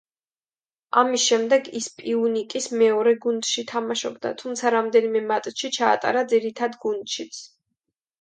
[0.99, 7.43] ამის შემდეგ ის პიუნიკის მეორე გუნდში თამაშობდა, თუმცა რამდენიმე მატჩი ჩაატარა ძირითად გუნდშიც.